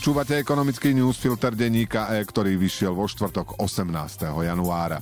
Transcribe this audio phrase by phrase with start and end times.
[0.00, 4.32] Počúvate ekonomický newsfilter denníka E, ktorý vyšiel vo štvrtok 18.
[4.32, 4.96] januára.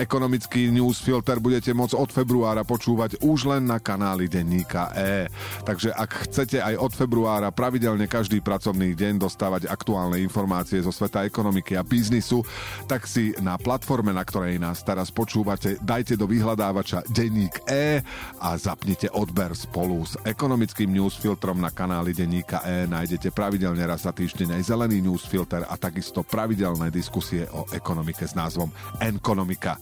[0.00, 5.28] Ekonomický newsfilter budete môcť od februára počúvať už len na kanáli denníka E.
[5.60, 11.28] Takže ak chcete aj od februára pravidelne každý pracovný deň dostávať aktuálne informácie zo sveta
[11.28, 12.40] ekonomiky a biznisu,
[12.88, 18.00] tak si na platforme, na ktorej nás teraz počúvate, dajte do vyhľadávača denník E
[18.40, 22.88] a zapnite odber spolu s ekonomickým newsfiltrom na kanáli denníka E.
[22.88, 28.32] Nájdete pravidelne raz za týždeň aj zelený newsfilter a takisto pravidelné diskusie o ekonomike s
[28.32, 29.76] názvom Enkonomika.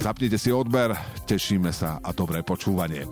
[0.00, 0.96] Zapnite si odber,
[1.28, 3.04] tešíme sa a dobré počúvanie.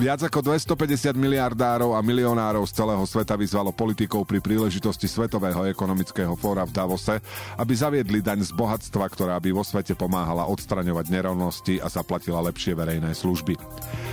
[0.00, 6.32] Viac ako 250 miliardárov a milionárov z celého sveta vyzvalo politikov pri príležitosti Svetového ekonomického
[6.40, 7.20] fóra v Davose,
[7.60, 12.72] aby zaviedli daň z bohatstva, ktorá by vo svete pomáhala odstraňovať nerovnosti a zaplatila lepšie
[12.72, 13.60] verejné služby.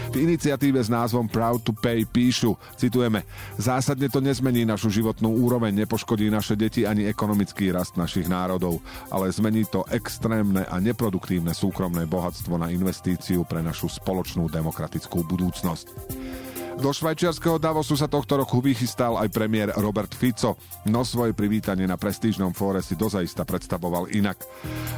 [0.08, 3.28] V iniciatíve s názvom Proud to Pay píšu, citujeme,
[3.60, 8.80] zásadne to nezmení našu životnú úroveň, nepoškodí naše deti ani ekonomický rast našich národov,
[9.12, 15.86] ale zmení to extrémne a neproduktívne súkromné bohatstvo na investíciu pre našu spoločnú demokratickú budúcnosť.
[16.78, 21.98] Do švajčiarského Davosu sa tohto roku vychystal aj premiér Robert Fico, no svoje privítanie na
[21.98, 24.38] prestížnom fóre si dozaista predstavoval inak.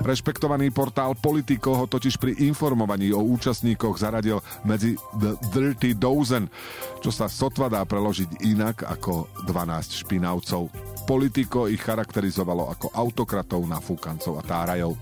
[0.04, 6.52] Rešpektovaný portál Politico ho totiž pri informovaní o účastníkoch zaradil medzi The Dirty Dozen,
[7.00, 10.68] čo sa sotva dá preložiť inak ako 12 špinavcov.
[11.08, 15.00] Politico ich charakterizovalo ako autokratov, nafúkancov a tárajov.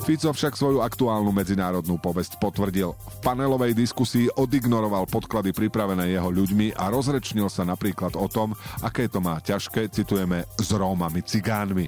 [0.00, 2.96] Fico však svoju aktuálnu medzinárodnú povesť potvrdil.
[2.96, 9.06] V panelovej diskusii odignoroval podklady pripravené jeho ľuďmi a rozrečnil sa napríklad o tom, aké
[9.06, 11.86] to má ťažké, citujeme, s Rómami, cigánmi.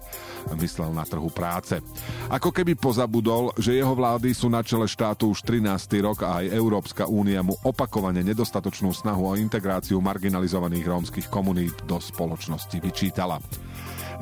[0.60, 1.80] Myslel na trhu práce.
[2.28, 6.04] Ako keby pozabudol, že jeho vlády sú na čele štátu už 13.
[6.04, 11.96] rok a aj Európska únia mu opakovane nedostatočnú snahu o integráciu marginalizovaných rómskych komunít do
[11.96, 13.40] spoločnosti vyčítala.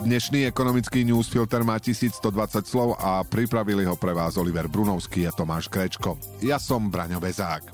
[0.01, 2.25] Dnešný ekonomický newsfilter má 1120
[2.65, 6.17] slov a pripravili ho pre vás Oliver Brunovský a Tomáš Krečko.
[6.41, 7.69] Ja som Braňo Bezák.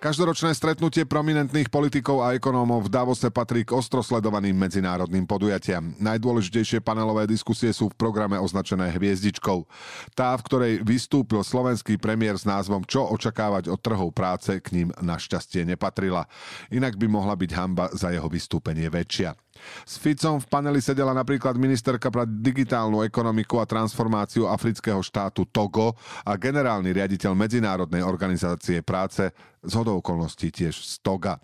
[0.00, 5.92] Každoročné stretnutie prominentných politikov a ekonómov v Davose patrí k ostrosledovaným medzinárodným podujatiam.
[6.00, 9.68] Najdôležitejšie panelové diskusie sú v programe označené hviezdičkou.
[10.16, 14.88] Tá, v ktorej vystúpil slovenský premiér s názvom Čo očakávať od trhov práce, k ním
[15.04, 16.24] našťastie nepatrila.
[16.72, 19.36] Inak by mohla byť hamba za jeho vystúpenie väčšia.
[19.84, 25.94] S Ficom v paneli sedela napríklad ministerka pre digitálnu ekonomiku a transformáciu afrického štátu Togo
[26.24, 31.36] a generálny riaditeľ Medzinárodnej organizácie práce z okolností tiež z Toga.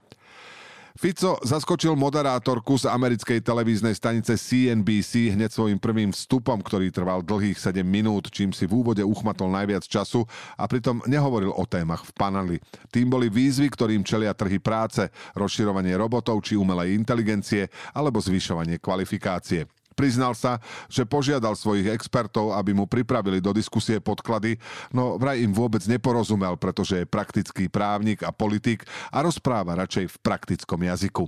[0.97, 7.61] Fico zaskočil moderátorku z americkej televíznej stanice CNBC hneď svojim prvým vstupom, ktorý trval dlhých
[7.61, 10.25] 7 minút, čím si v úvode uchmatol najviac času
[10.57, 12.57] a pritom nehovoril o témach v paneli.
[12.89, 19.69] Tým boli výzvy, ktorým čelia trhy práce, rozširovanie robotov či umelej inteligencie alebo zvyšovanie kvalifikácie.
[19.97, 20.61] Priznal sa,
[20.93, 24.61] že požiadal svojich expertov, aby mu pripravili do diskusie podklady,
[24.93, 30.17] no vraj im vôbec neporozumel, pretože je praktický právnik a politik a rozpráva radšej v
[30.21, 31.25] praktickom jazyku.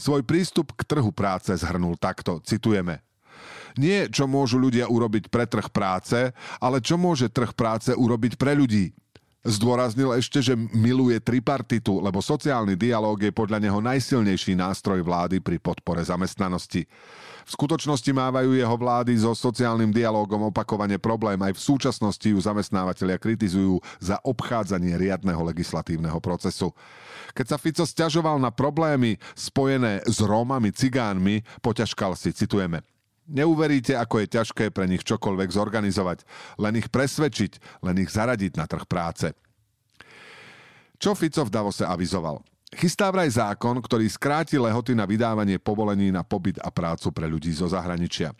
[0.00, 3.04] Svoj prístup k trhu práce zhrnul takto, citujeme.
[3.76, 8.56] Nie, čo môžu ľudia urobiť pre trh práce, ale čo môže trh práce urobiť pre
[8.56, 8.96] ľudí.
[9.46, 15.62] Zdôraznil ešte, že miluje tripartitu, lebo sociálny dialóg je podľa neho najsilnejší nástroj vlády pri
[15.62, 16.82] podpore zamestnanosti.
[17.46, 21.38] V skutočnosti mávajú jeho vlády so sociálnym dialógom opakovane problém.
[21.46, 26.74] Aj v súčasnosti ju zamestnávateľia kritizujú za obchádzanie riadneho legislatívneho procesu.
[27.30, 32.82] Keď sa Fico stiažoval na problémy spojené s Rómami, cigánmi, poťažkal si, citujeme,
[33.26, 36.22] Neuveríte, ako je ťažké pre nich čokoľvek zorganizovať,
[36.62, 39.34] len ich presvedčiť, len ich zaradiť na trh práce.
[40.96, 42.40] Čo Fico v Davose avizoval?
[42.70, 47.50] Chystá vraj zákon, ktorý skráti lehoty na vydávanie povolení na pobyt a prácu pre ľudí
[47.50, 48.30] zo zahraničia.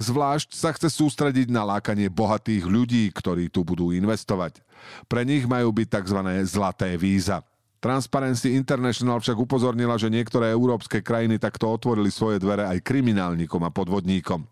[0.00, 4.64] Zvlášť sa chce sústrediť na lákanie bohatých ľudí, ktorí tu budú investovať.
[5.06, 6.18] Pre nich majú byť tzv.
[6.48, 7.44] zlaté víza.
[7.82, 13.74] Transparency International však upozornila, že niektoré európske krajiny takto otvorili svoje dvere aj kriminálnikom a
[13.74, 14.46] podvodníkom.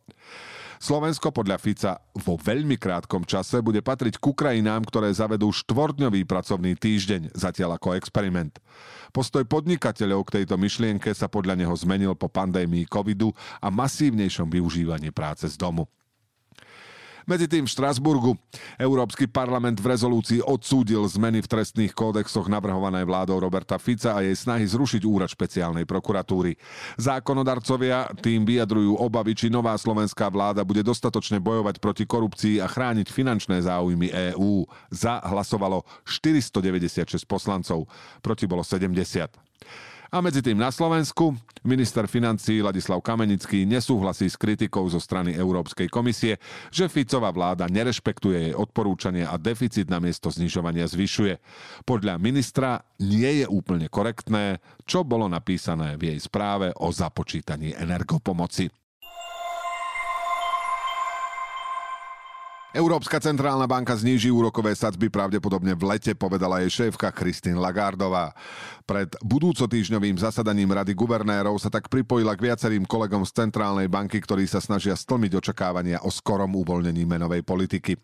[0.80, 6.74] Slovensko podľa Fica vo veľmi krátkom čase bude patriť k krajinám, ktoré zavedú štvordňový pracovný
[6.74, 8.58] týždeň, zatiaľ ako experiment.
[9.14, 13.30] Postoj podnikateľov k tejto myšlienke sa podľa neho zmenil po pandémii covidu
[13.62, 15.86] a masívnejšom využívaní práce z domu.
[17.28, 18.32] Medzi tým v Štrasburgu
[18.80, 24.36] Európsky parlament v rezolúcii odsúdil zmeny v trestných kódexoch navrhované vládou Roberta Fica a jej
[24.36, 26.56] snahy zrušiť úrad špeciálnej prokuratúry.
[26.96, 33.08] Zákonodarcovia tým vyjadrujú obavy, či nová slovenská vláda bude dostatočne bojovať proti korupcii a chrániť
[33.12, 34.64] finančné záujmy EÚ.
[34.88, 37.88] Za hlasovalo 496 poslancov,
[38.24, 39.50] proti bolo 70.
[40.10, 45.86] A medzi tým na Slovensku minister financí Ladislav Kamenický nesúhlasí s kritikou zo strany Európskej
[45.86, 46.42] komisie,
[46.74, 51.38] že Ficová vláda nerešpektuje jej odporúčania a deficit na miesto znižovania zvyšuje.
[51.86, 58.79] Podľa ministra nie je úplne korektné, čo bolo napísané v jej správe o započítaní energopomoci.
[62.70, 68.30] Európska centrálna banka zníži úrokové sadzby pravdepodobne v lete, povedala jej šéfka Christine Lagardová.
[68.86, 74.46] Pred budúcotýžňovým zasadaním Rady guvernérov sa tak pripojila k viacerým kolegom z centrálnej banky, ktorí
[74.46, 77.98] sa snažia stlmiť očakávania o skorom uvoľnení menovej politiky.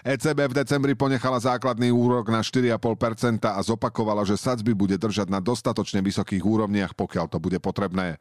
[0.00, 5.44] ECB v decembri ponechala základný úrok na 4,5% a zopakovala, že sadzby bude držať na
[5.44, 8.16] dostatočne vysokých úrovniach, pokiaľ to bude potrebné.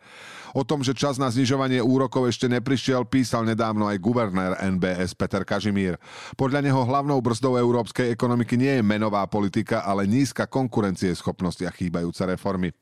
[0.52, 5.48] O tom, že čas na znižovanie úrokov ešte neprišiel, písal nedávno aj guvernér NBS Peter
[5.48, 6.02] Kažimír Kažimír.
[6.34, 12.26] Podľa neho hlavnou brzdou európskej ekonomiky nie je menová politika, ale nízka konkurencieschopnosť a chýbajúce
[12.26, 12.74] reformy.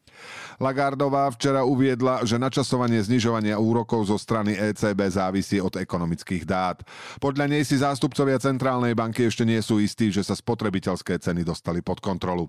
[0.63, 6.87] Lagardová včera uviedla, že načasovanie znižovania úrokov zo strany ECB závisí od ekonomických dát.
[7.19, 11.83] Podľa nej si zástupcovia Centrálnej banky ešte nie sú istí, že sa spotrebiteľské ceny dostali
[11.83, 12.47] pod kontrolu.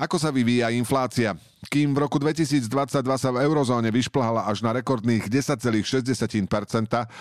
[0.00, 1.36] Ako sa vyvíja inflácia?
[1.68, 2.72] Kým v roku 2022
[3.20, 6.40] sa v eurozóne vyšplhala až na rekordných 10,6%,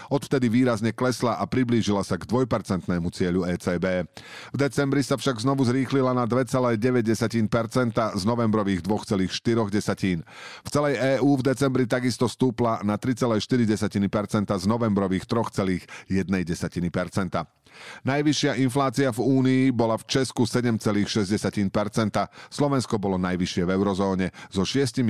[0.08, 4.08] odvtedy výrazne klesla a priblížila sa k 2% cieľu ECB.
[4.56, 6.80] V decembri sa však znovu zrýchlila na 2,9%
[8.16, 10.24] z novembrových 2,4%.
[10.64, 13.44] V celej EÚ v decembri takisto stúpla na 3,4%
[14.56, 16.08] z novembrových 3,1%.
[18.06, 21.20] Najvyššia inflácia v Únii bola v Česku 7,6%,
[22.50, 25.04] Slovensko bolo najvyššie v eurozóne so 6,6%.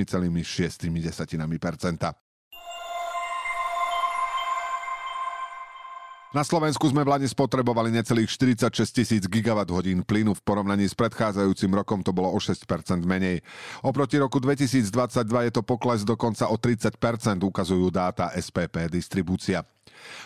[6.30, 10.94] Na Slovensku sme v Lani spotrebovali necelých 46 tisíc gigawatt hodín plynu, v porovnaní s
[10.94, 12.70] predchádzajúcim rokom to bolo o 6%
[13.02, 13.42] menej.
[13.82, 14.86] Oproti roku 2022
[15.26, 16.94] je to pokles dokonca o 30%,
[17.42, 19.66] ukazujú dáta SPP Distribúcia.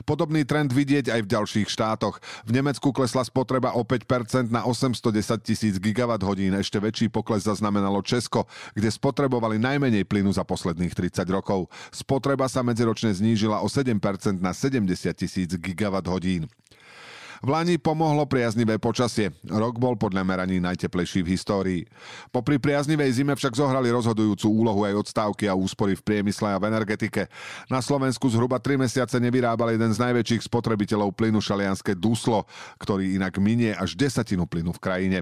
[0.03, 2.19] Podobný trend vidieť aj v ďalších štátoch.
[2.43, 5.15] V Nemecku klesla spotreba o 5% na 810
[5.47, 6.59] tisíc gigawatt hodín.
[6.59, 11.71] Ešte väčší pokles zaznamenalo Česko, kde spotrebovali najmenej plynu za posledných 30 rokov.
[11.95, 13.95] Spotreba sa medziročne znížila o 7%
[14.43, 16.51] na 70 tisíc gigawatt hodín.
[17.45, 19.29] V Lani pomohlo priaznivé počasie.
[19.45, 21.83] Rok bol podľa meraní najteplejší v histórii.
[22.33, 26.73] Popri priaznivej zime však zohrali rozhodujúcu úlohu aj odstávky a úspory v priemysle a v
[26.73, 27.29] energetike.
[27.69, 32.49] Na Slovensku zhruba 3 mesiace nevyrábal jeden z najväčších spotrebiteľov plynu šalianské Duslo,
[32.81, 35.19] ktorý inak minie až desatinu plynu v krajine.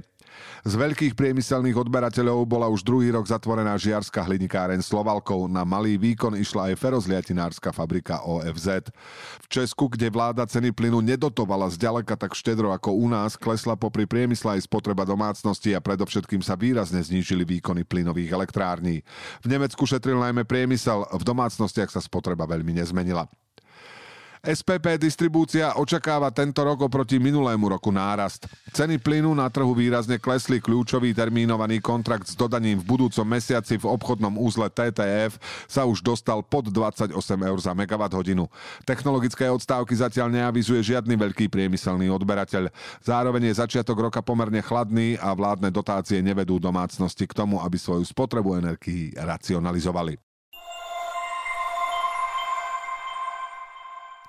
[0.62, 5.50] Z veľkých priemyselných odberateľov bola už druhý rok zatvorená žiarská hlinikáren Slovalkov.
[5.50, 8.94] Na malý výkon išla aj ferozliatinárska fabrika OFZ.
[9.42, 14.06] V Česku, kde vláda ceny plynu nedotovala zďaleka tak štedro ako u nás, klesla popri
[14.06, 19.02] priemysle aj spotreba domácnosti a predovšetkým sa výrazne znížili výkony plynových elektrární.
[19.42, 23.26] V Nemecku šetril najmä priemysel, v domácnostiach sa spotreba veľmi nezmenila.
[24.42, 28.50] SPP distribúcia očakáva tento rok oproti minulému roku nárast.
[28.74, 30.58] Ceny plynu na trhu výrazne klesli.
[30.58, 35.38] Kľúčový termínovaný kontrakt s dodaním v budúcom mesiaci v obchodnom úzle TTF
[35.70, 38.50] sa už dostal pod 28 eur za megawatt hodinu.
[38.82, 42.66] Technologické odstávky zatiaľ neavizuje žiadny veľký priemyselný odberateľ.
[42.98, 48.02] Zároveň je začiatok roka pomerne chladný a vládne dotácie nevedú domácnosti k tomu, aby svoju
[48.02, 50.31] spotrebu energií racionalizovali.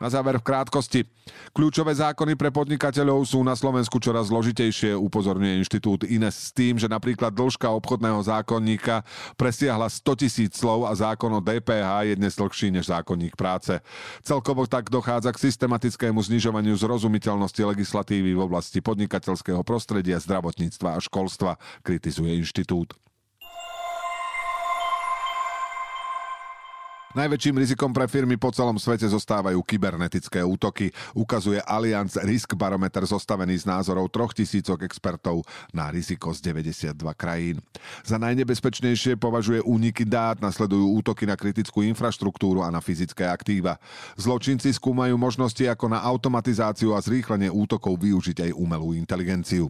[0.04, 1.08] Na záver v krátkosti.
[1.56, 6.92] Kľúčové zákony pre podnikateľov sú na Slovensku čoraz zložitejšie, upozorňuje inštitút INES s tým, že
[6.92, 9.08] napríklad dĺžka obchodného zákonníka
[9.40, 13.80] presiahla 100 tisíc slov a zákon o DPH je dnes dlhší než zákonník práce.
[14.28, 21.56] Celkovo tak dochádza k systematickému znižovaniu zrozumiteľnosti legislatívy v oblasti podnikateľského prostredia, zdravotníctva a školstva,
[21.80, 22.92] kritizuje inštitút.
[27.13, 33.53] Najväčším rizikom pre firmy po celom svete zostávajú kybernetické útoky, ukazuje Allianz Risk Barometer zostavený
[33.53, 37.62] z názorov troch tisícok expertov na riziko z 92 krajín.
[38.01, 43.77] Za najnebezpečnejšie považuje úniky dát, nasledujú útoky na kritickú infraštruktúru a na fyzické aktíva.
[44.17, 49.70] Zločinci skúmajú možnosti ako na automatizáciu a zrýchlenie útokov využiť aj umelú inteligenciu.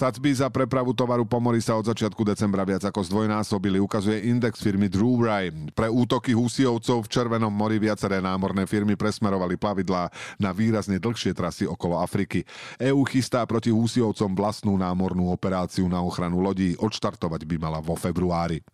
[0.00, 4.64] Sadzby za prepravu tovaru po mori sa od začiatku decembra viac ako zdvojnásobili, ukazuje index
[4.64, 5.52] firmy Drewry.
[5.76, 10.08] Pre útoky húsiovcov v Červenom mori viaceré námorné firmy presmerovali plavidlá
[10.40, 12.48] na výrazne dlhšie trasy okolo Afriky.
[12.80, 16.72] EU chystá proti húsiovcom vlastnú námornú operáciu na ochranu lodí.
[16.80, 18.64] Odštartovať by mala vo februári.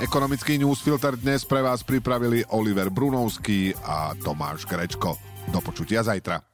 [0.00, 5.20] Ekonomický newsfilter dnes pre vás pripravili Oliver Brunovský a Tomáš Grečko.
[5.52, 6.51] Do počutia zajtra.